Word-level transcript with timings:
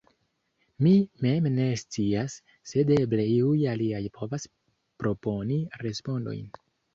Mi 0.85 0.93
mem 1.25 1.49
ne 1.57 1.67
scias, 1.81 2.37
sed 2.71 2.93
eble 2.95 3.27
iuj 3.35 3.59
aliaj 3.75 4.01
povas 4.17 4.49
proponi 5.05 5.61
respondojn. 5.85 6.51